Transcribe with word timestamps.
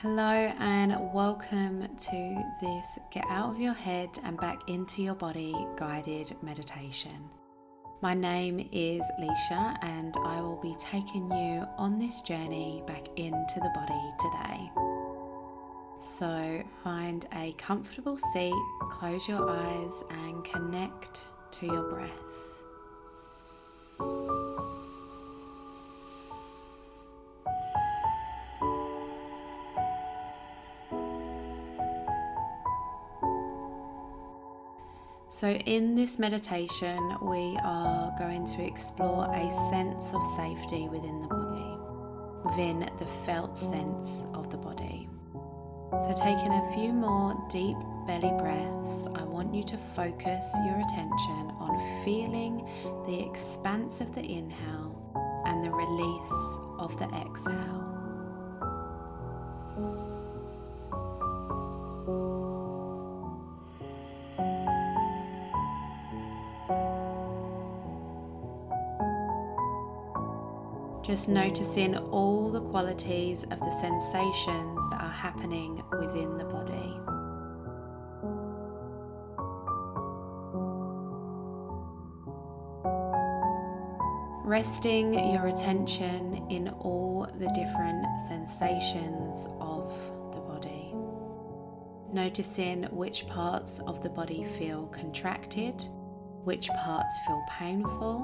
Hello, 0.00 0.52
and 0.60 0.96
welcome 1.12 1.88
to 1.96 2.44
this 2.60 3.00
Get 3.10 3.24
Out 3.28 3.50
of 3.50 3.60
Your 3.60 3.72
Head 3.72 4.10
and 4.22 4.38
Back 4.38 4.68
into 4.68 5.02
Your 5.02 5.16
Body 5.16 5.56
guided 5.76 6.36
meditation. 6.40 7.28
My 8.00 8.14
name 8.14 8.68
is 8.70 9.02
Leashia, 9.20 9.76
and 9.82 10.14
I 10.24 10.40
will 10.40 10.60
be 10.62 10.76
taking 10.78 11.28
you 11.28 11.66
on 11.76 11.98
this 11.98 12.20
journey 12.20 12.80
back 12.86 13.08
into 13.16 13.56
the 13.56 13.72
body 13.74 14.14
today. 14.20 14.70
So, 15.98 16.62
find 16.84 17.26
a 17.34 17.50
comfortable 17.58 18.18
seat, 18.18 18.54
close 18.92 19.26
your 19.26 19.50
eyes, 19.50 20.04
and 20.10 20.44
connect 20.44 21.22
to 21.58 21.66
your 21.66 21.90
breath. 21.90 22.12
So, 35.30 35.50
in 35.50 35.94
this 35.94 36.18
meditation, 36.18 37.16
we 37.20 37.58
are 37.62 38.14
going 38.18 38.46
to 38.46 38.64
explore 38.64 39.26
a 39.26 39.50
sense 39.70 40.14
of 40.14 40.24
safety 40.24 40.88
within 40.88 41.20
the 41.20 41.28
body, 41.28 41.76
within 42.46 42.90
the 42.98 43.06
felt 43.26 43.54
sense 43.54 44.24
of 44.32 44.50
the 44.50 44.56
body. 44.56 45.06
So, 45.90 46.14
taking 46.16 46.50
a 46.50 46.72
few 46.72 46.94
more 46.94 47.46
deep 47.50 47.76
belly 48.06 48.32
breaths, 48.38 49.06
I 49.14 49.22
want 49.24 49.54
you 49.54 49.62
to 49.64 49.76
focus 49.76 50.50
your 50.64 50.80
attention 50.80 51.52
on 51.60 52.04
feeling 52.06 52.66
the 53.04 53.20
expanse 53.28 54.00
of 54.00 54.14
the 54.14 54.22
inhale 54.22 55.44
and 55.44 55.62
the 55.62 55.70
release 55.70 56.58
of 56.78 56.98
the 56.98 57.04
exhale. 57.20 57.88
Just 71.08 71.26
noticing 71.26 71.96
all 71.96 72.50
the 72.50 72.60
qualities 72.60 73.42
of 73.44 73.58
the 73.60 73.70
sensations 73.70 74.90
that 74.90 75.00
are 75.00 75.10
happening 75.10 75.82
within 75.98 76.36
the 76.36 76.44
body. 76.44 77.00
Resting 84.44 85.14
your 85.32 85.46
attention 85.46 86.46
in 86.50 86.68
all 86.80 87.26
the 87.38 87.48
different 87.54 88.04
sensations 88.28 89.48
of 89.62 89.90
the 90.34 90.40
body. 90.40 90.94
Noticing 92.12 92.82
which 92.90 93.26
parts 93.28 93.78
of 93.86 94.02
the 94.02 94.10
body 94.10 94.44
feel 94.44 94.88
contracted, 94.88 95.82
which 96.44 96.68
parts 96.68 97.14
feel 97.26 97.42
painful, 97.48 98.18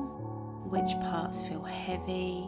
which 0.68 0.92
parts 1.00 1.40
feel 1.40 1.62
heavy, 1.62 2.46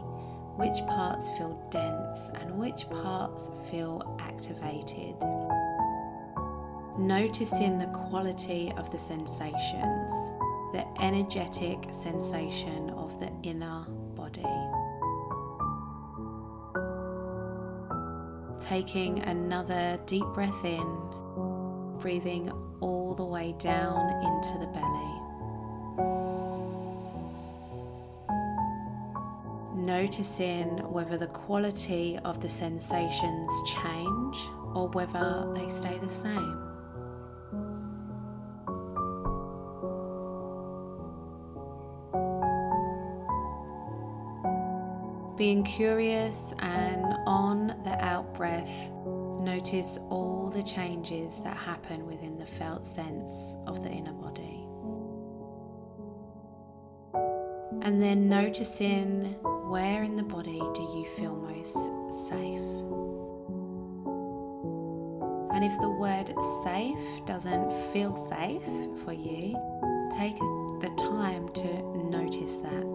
which 0.57 0.83
parts 0.87 1.29
feel 1.37 1.55
dense 1.69 2.31
and 2.41 2.57
which 2.57 2.89
parts 2.89 3.51
feel 3.69 4.17
activated. 4.19 5.15
Noticing 6.97 7.77
the 7.77 7.85
quality 7.87 8.73
of 8.75 8.89
the 8.89 8.97
sensations, 8.97 10.13
the 10.73 10.83
energetic 10.99 11.87
sensation 11.91 12.89
of 12.89 13.19
the 13.19 13.31
inner 13.43 13.85
body. 14.15 14.41
Taking 18.59 19.19
another 19.19 19.99
deep 20.07 20.25
breath 20.33 20.65
in, 20.65 20.99
breathing 21.99 22.51
all 22.81 23.13
the 23.13 23.23
way 23.23 23.53
down 23.59 24.09
into 24.23 24.57
the 24.59 24.67
belly. 24.73 25.17
Noticing 29.77 30.69
whether 30.91 31.17
the 31.17 31.27
quality 31.27 32.19
of 32.25 32.41
the 32.41 32.49
sensations 32.49 33.51
change 33.65 34.37
or 34.73 34.89
whether 34.89 35.51
they 35.55 35.69
stay 35.69 35.97
the 35.99 36.09
same. 36.09 36.67
Being 45.37 45.63
curious 45.63 46.53
and 46.59 47.13
on 47.27 47.67
the 47.83 47.95
out 48.03 48.33
breath, 48.33 48.91
notice 49.39 49.99
all 50.09 50.49
the 50.51 50.63
changes 50.63 51.41
that 51.43 51.55
happen 51.55 52.07
within 52.07 52.39
the 52.39 52.45
felt 52.45 52.87
sense 52.87 53.55
of 53.67 53.83
the 53.83 53.89
inner 53.89 54.13
body. 54.13 54.63
And 57.83 58.01
then 58.01 58.27
noticing 58.27 59.35
where 59.69 60.03
in 60.03 60.15
the 60.15 60.23
body 60.23 60.59
do 60.73 60.81
you 60.81 61.05
feel 61.17 61.35
most 61.35 61.73
safe? 62.29 62.61
And 65.53 65.63
if 65.63 65.77
the 65.81 65.89
word 65.89 66.33
safe 66.63 67.25
doesn't 67.25 67.73
feel 67.91 68.15
safe 68.15 68.63
for 69.03 69.11
you, 69.11 69.57
take 70.17 70.37
the 70.79 70.89
time 70.97 71.49
to 71.49 71.81
notice 72.09 72.57
that. 72.59 72.85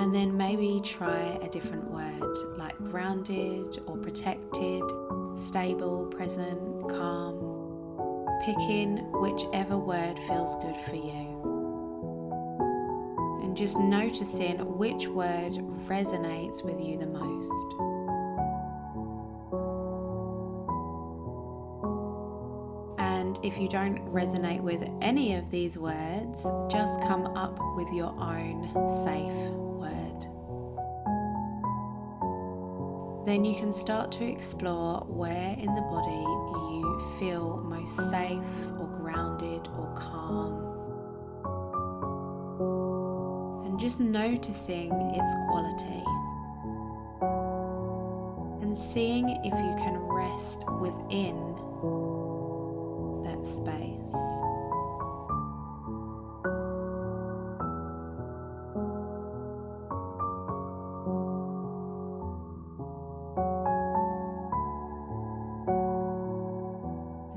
And 0.00 0.14
then 0.14 0.36
maybe 0.36 0.80
try 0.84 1.38
a 1.42 1.48
different 1.48 1.90
word 1.90 2.56
like 2.56 2.76
grounded 2.78 3.80
or 3.86 3.96
protected, 3.96 4.82
stable, 5.36 6.06
present, 6.06 6.88
calm. 6.88 7.34
Pick 8.44 8.58
in 8.70 8.98
whichever 9.20 9.76
word 9.76 10.20
feels 10.20 10.54
good 10.56 10.76
for 10.88 10.94
you 10.94 11.57
just 13.54 13.78
noticing 13.78 14.58
which 14.78 15.06
word 15.06 15.52
resonates 15.86 16.64
with 16.64 16.80
you 16.80 16.98
the 16.98 17.06
most. 17.06 17.74
And 22.98 23.38
if 23.42 23.58
you 23.58 23.68
don't 23.68 24.04
resonate 24.12 24.60
with 24.60 24.88
any 25.00 25.34
of 25.34 25.50
these 25.50 25.78
words, 25.78 26.46
just 26.70 27.00
come 27.02 27.26
up 27.36 27.58
with 27.76 27.92
your 27.92 28.14
own 28.18 28.64
safe 28.88 29.32
word. 29.52 30.26
Then 33.26 33.44
you 33.44 33.54
can 33.54 33.72
start 33.72 34.10
to 34.12 34.24
explore 34.24 35.04
where 35.06 35.54
in 35.58 35.74
the 35.74 35.82
body 35.82 36.10
you 36.12 37.16
feel 37.18 37.58
most 37.58 37.96
safe 38.10 38.42
just 43.78 44.00
noticing 44.00 44.90
its 45.14 45.34
quality 45.46 46.02
and 48.60 48.76
seeing 48.76 49.28
if 49.28 49.52
you 49.52 49.74
can 49.78 49.96
rest 50.00 50.64
within 50.80 51.54
that 53.22 53.46
space. 53.46 54.14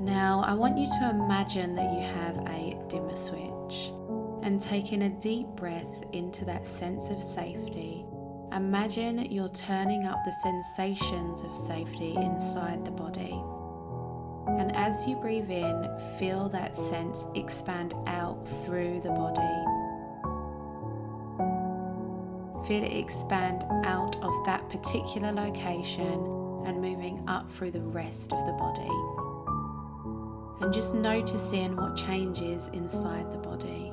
Now, 0.00 0.42
I 0.44 0.54
want 0.54 0.76
you 0.76 0.86
to 0.86 1.10
imagine 1.10 1.76
that 1.76 1.92
you 1.92 2.00
have 2.00 2.36
a 2.48 2.76
dimmer 2.88 3.14
switch 3.14 3.92
and 4.42 4.60
taking 4.60 5.02
a 5.02 5.08
deep 5.08 5.46
breath 5.48 6.02
into 6.12 6.44
that 6.44 6.66
sense 6.66 7.08
of 7.08 7.22
safety, 7.22 8.04
imagine 8.52 9.30
you're 9.30 9.48
turning 9.50 10.04
up 10.04 10.18
the 10.24 10.32
sensations 10.42 11.42
of 11.42 11.54
safety 11.54 12.14
inside 12.16 12.84
the 12.84 12.90
body. 12.90 13.40
And 14.58 14.74
as 14.74 15.06
you 15.06 15.14
breathe 15.16 15.50
in, 15.50 15.88
feel 16.18 16.48
that 16.48 16.76
sense 16.76 17.26
expand 17.36 17.94
out 18.06 18.46
through 18.64 19.00
the 19.02 19.10
body. 19.10 19.40
Feel 22.66 22.82
it 22.84 22.96
expand 22.96 23.64
out 23.84 24.16
of 24.22 24.44
that 24.44 24.68
particular 24.68 25.30
location 25.32 26.64
and 26.66 26.80
moving 26.80 27.24
up 27.28 27.50
through 27.50 27.70
the 27.70 27.80
rest 27.80 28.32
of 28.32 28.44
the 28.46 28.52
body. 28.52 28.88
And 30.60 30.72
just 30.72 30.94
noticing 30.94 31.76
what 31.76 31.96
changes 31.96 32.68
inside 32.68 33.32
the 33.32 33.38
body 33.38 33.91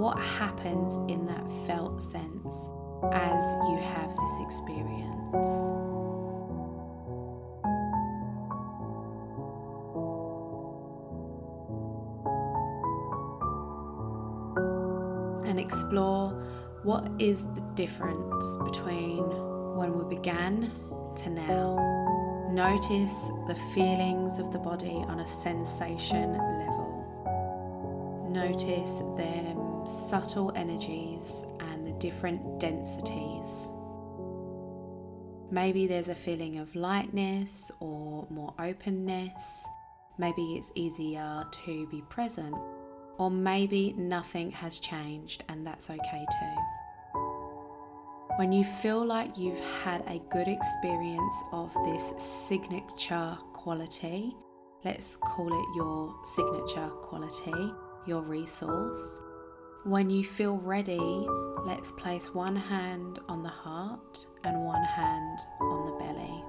what 0.00 0.18
happens 0.18 0.96
in 1.12 1.26
that 1.26 1.46
felt 1.66 2.00
sense 2.00 2.70
as 3.12 3.54
you 3.68 3.76
have 3.76 4.16
this 4.16 4.38
experience. 4.40 5.46
And 15.46 15.60
explore 15.60 16.30
what 16.82 17.06
is 17.18 17.44
the 17.48 17.60
difference 17.74 18.56
between 18.64 19.22
when 19.76 19.98
we 19.98 20.16
began 20.16 20.72
to 21.16 21.28
now. 21.28 21.76
Notice 22.50 23.30
the 23.46 23.54
feelings 23.74 24.38
of 24.38 24.50
the 24.50 24.58
body 24.58 25.04
on 25.08 25.20
a 25.20 25.26
sensation 25.26 26.32
level. 26.32 26.86
Notice 28.30 29.00
them 29.14 29.59
subtle 29.88 30.52
energies 30.54 31.46
and 31.60 31.86
the 31.86 31.92
different 31.92 32.58
densities. 32.58 33.68
Maybe 35.50 35.86
there's 35.86 36.08
a 36.08 36.14
feeling 36.14 36.58
of 36.58 36.74
lightness 36.76 37.72
or 37.80 38.26
more 38.30 38.54
openness. 38.58 39.66
Maybe 40.16 40.54
it's 40.56 40.70
easier 40.74 41.44
to 41.64 41.86
be 41.88 42.02
present. 42.08 42.54
Or 43.18 43.30
maybe 43.30 43.92
nothing 43.98 44.50
has 44.52 44.78
changed 44.78 45.44
and 45.48 45.66
that's 45.66 45.90
okay 45.90 46.26
too. 46.40 47.20
When 48.36 48.52
you 48.52 48.64
feel 48.64 49.04
like 49.04 49.36
you've 49.36 49.60
had 49.82 50.02
a 50.06 50.22
good 50.30 50.48
experience 50.48 51.34
of 51.52 51.74
this 51.84 52.14
signature 52.16 53.36
quality, 53.52 54.36
let's 54.84 55.16
call 55.16 55.48
it 55.48 55.76
your 55.76 56.14
signature 56.24 56.88
quality, 57.02 57.74
your 58.06 58.22
resource. 58.22 59.18
When 59.84 60.10
you 60.10 60.24
feel 60.24 60.58
ready, 60.58 61.26
let's 61.64 61.90
place 61.90 62.34
one 62.34 62.54
hand 62.54 63.18
on 63.30 63.42
the 63.42 63.48
heart 63.48 64.26
and 64.44 64.62
one 64.62 64.84
hand 64.84 65.38
on 65.58 65.86
the 65.86 65.92
belly. 65.92 66.44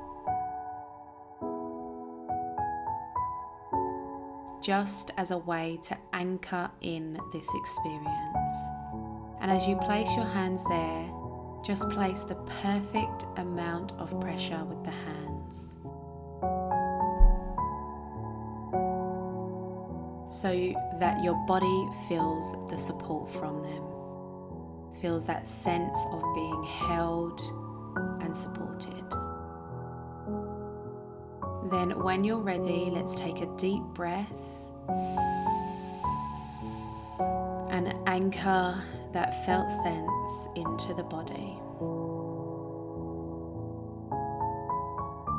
Just 4.61 5.11
as 5.15 5.31
a 5.31 5.37
way 5.37 5.79
to 5.83 5.97
anchor 6.11 6.69
in 6.81 7.17
this 7.31 7.47
experience. 7.55 8.51
And 9.39 9.49
as 9.49 9.65
you 9.65 9.77
place 9.77 10.09
your 10.17 10.25
hands 10.25 10.65
there, 10.65 11.09
just 11.63 11.89
place 11.91 12.23
the 12.23 12.35
perfect 12.35 13.25
amount 13.37 13.93
of 13.93 14.19
pressure 14.19 14.65
with 14.65 14.83
the 14.83 14.91
hands. 14.91 15.20
So 20.31 20.73
that 20.99 21.21
your 21.21 21.35
body 21.45 21.89
feels 22.07 22.55
the 22.69 22.77
support 22.77 23.29
from 23.31 23.61
them, 23.61 23.83
feels 25.01 25.25
that 25.25 25.45
sense 25.45 25.99
of 26.11 26.23
being 26.33 26.63
held 26.63 27.41
and 28.21 28.35
supported. 28.35 29.03
Then, 31.69 32.01
when 32.01 32.23
you're 32.23 32.37
ready, 32.37 32.89
let's 32.91 33.13
take 33.13 33.41
a 33.41 33.45
deep 33.57 33.83
breath 33.93 34.31
and 37.69 37.93
anchor 38.07 38.81
that 39.13 39.45
felt 39.45 39.69
sense 39.69 40.47
into 40.55 40.93
the 40.93 41.03
body. 41.03 41.57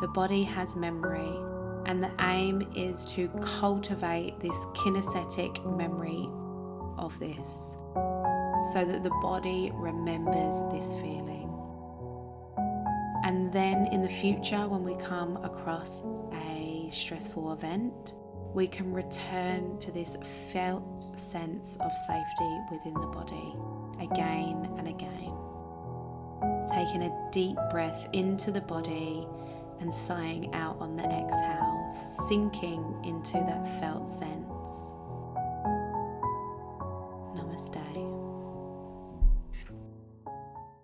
The 0.01 0.09
body 0.09 0.43
has 0.43 0.75
memory, 0.77 1.33
and 1.93 2.03
the 2.03 2.11
aim 2.21 2.67
is 2.75 3.05
to 3.05 3.29
cultivate 3.43 4.41
this 4.41 4.57
kinesthetic 4.73 5.63
memory 5.77 6.27
of 6.97 7.19
this 7.19 7.77
so 8.73 8.83
that 8.83 9.03
the 9.03 9.13
body 9.21 9.71
remembers 9.75 10.63
this 10.73 10.95
feeling. 11.03 11.53
And 13.25 13.53
then 13.53 13.89
in 13.93 14.01
the 14.01 14.09
future, 14.09 14.67
when 14.69 14.83
we 14.83 14.95
come 14.95 15.37
across 15.45 16.01
a 16.33 16.89
stressful 16.91 17.53
event, 17.53 18.15
we 18.55 18.67
can 18.67 18.91
return 18.91 19.79
to 19.81 19.93
this 19.93 20.17
felt 20.51 21.19
sense 21.21 21.77
of 21.79 21.93
safety 21.95 22.59
within 22.71 22.95
the 22.95 23.07
body 23.09 23.55
again 24.01 24.67
and 24.79 24.89
again. 24.89 25.37
Taking 26.73 27.03
a 27.03 27.29
deep 27.33 27.59
breath 27.71 28.09
into 28.15 28.51
the 28.51 28.63
body 28.63 29.27
and 29.83 29.93
sighing 29.93 30.55
out 30.55 30.77
on 30.81 30.97
the 30.97 31.03
exhale, 31.03 31.82
sinking 31.95 32.83
into 33.05 33.35
that 33.35 33.67
felt 33.81 34.11
sense. 34.11 34.62